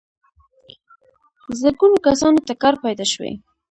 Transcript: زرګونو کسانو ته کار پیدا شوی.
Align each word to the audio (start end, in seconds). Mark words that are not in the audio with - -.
زرګونو 1.59 1.97
کسانو 2.05 2.41
ته 2.47 2.53
کار 2.61 2.75
پیدا 2.83 3.05
شوی. 3.13 3.33